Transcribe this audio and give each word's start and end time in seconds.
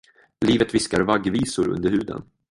Livet 0.49 0.73
viskar 0.75 1.03
vaggvisor 1.09 1.67
under 1.75 1.91
huden. 1.99 2.25